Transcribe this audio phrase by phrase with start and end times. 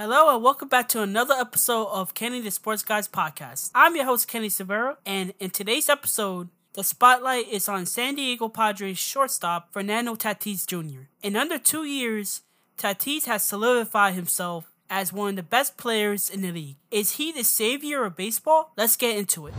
[0.00, 3.70] Hello and welcome back to another episode of Kenny the Sports Guys podcast.
[3.74, 8.48] I'm your host Kenny Severo, and in today's episode, the spotlight is on San Diego
[8.48, 11.02] Padres shortstop Fernando Tatis Jr.
[11.22, 12.40] In under two years,
[12.78, 16.76] Tatis has solidified himself as one of the best players in the league.
[16.90, 18.72] Is he the savior of baseball?
[18.78, 19.54] Let's get into it.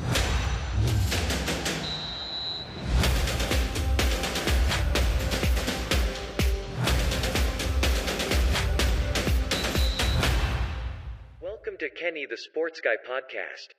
[11.96, 13.70] Kenny the Sports Guy podcast.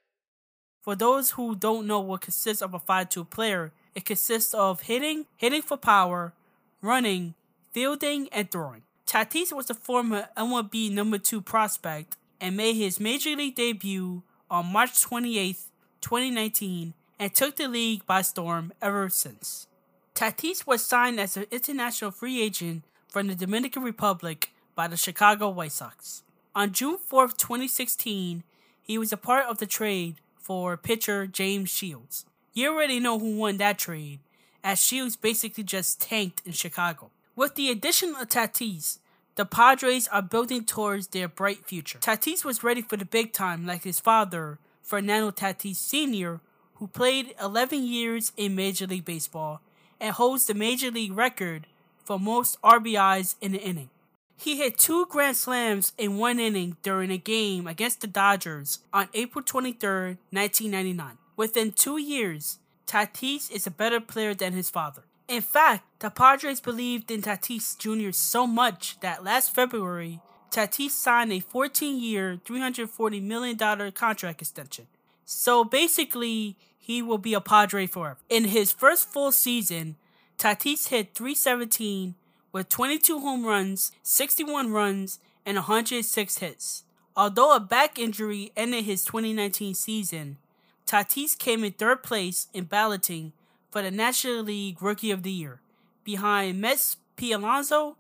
[0.83, 5.27] For those who don't know what consists of a 5-tool player, it consists of hitting,
[5.37, 6.33] hitting for power,
[6.81, 7.35] running,
[7.73, 8.83] fielding, and throwing.
[9.07, 14.67] Tatis was a former MLB number 2 prospect and made his major league debut on
[14.67, 15.57] March 28,
[16.01, 19.67] 2019, and took the league by storm ever since.
[20.15, 25.49] Tatis was signed as an international free agent from the Dominican Republic by the Chicago
[25.49, 26.23] White Sox.
[26.55, 28.43] On June 4th, 2016,
[28.83, 32.27] he was a part of the trade for pitcher James Shields.
[32.53, 34.19] You already know who won that trade,
[34.63, 37.11] as Shields basically just tanked in Chicago.
[37.35, 38.99] With the addition of Tatis,
[39.37, 41.99] the Padres are building towards their bright future.
[42.01, 46.41] Tatis was ready for the big time like his father, Fernando Tatis Sr.,
[46.75, 49.63] who played 11 years in Major League Baseball
[49.99, 51.67] and holds the Major League record
[52.05, 53.89] for most RBIs in an inning.
[54.43, 59.09] He hit two grand slams in one inning during a game against the Dodgers on
[59.15, 61.17] April 23, 1999.
[61.37, 65.05] Within two years, Tatis is a better player than his father.
[65.29, 68.11] In fact, the Padres believed in Tatis Jr.
[68.11, 70.21] so much that last February,
[70.51, 74.89] Tatis signed a 14 year, $340 million contract extension.
[75.25, 78.19] So basically, he will be a Padre forever.
[78.29, 79.95] In his first full season,
[80.37, 82.17] Tatis hit 317
[82.53, 86.85] with 22 home runs, 61 runs, and 106 hits.
[87.17, 90.37] Although a back injury ended his 2019 season,
[90.87, 93.33] Tatis came in third place in balloting
[93.71, 95.61] for the National League Rookie of the Year,
[96.05, 97.97] behind Mets Pete Alonso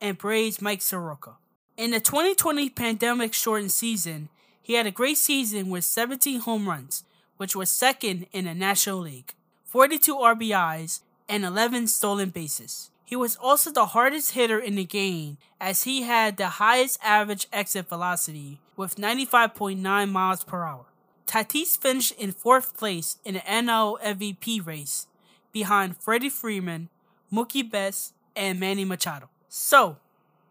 [0.00, 1.36] and Braves Mike Soroka.
[1.76, 4.28] In the 2020 pandemic shortened season,
[4.62, 7.04] he had a great season with 17 home runs,
[7.36, 12.90] which was second in the National League, 42 RBIs, and 11 stolen bases.
[13.14, 17.46] He was also the hardest hitter in the game as he had the highest average
[17.52, 20.86] exit velocity with 95.9 miles per hour.
[21.24, 25.06] Tatis finished in fourth place in the NL MVP race
[25.52, 26.88] behind Freddie Freeman,
[27.32, 29.30] Mookie Betts, and Manny Machado.
[29.48, 29.98] So,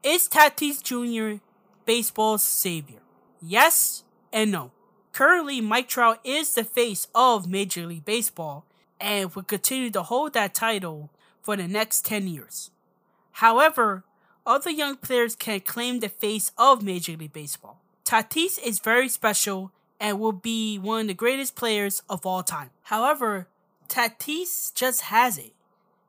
[0.02, 1.44] is Tatis Jr.
[1.86, 3.02] baseball's savior?
[3.42, 4.72] Yes and no.
[5.12, 8.66] Currently, Mike Trout is the face of Major League Baseball
[9.02, 11.10] and will continue to hold that title
[11.44, 12.72] for the next 10 years.
[13.34, 14.04] However,
[14.46, 17.80] other young players can claim the face of Major League Baseball.
[18.06, 22.72] Tatis is very special and will be one of the greatest players of all time.
[22.84, 23.48] However,
[23.88, 25.54] Tatis just has it.